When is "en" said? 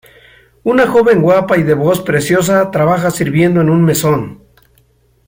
3.61-3.69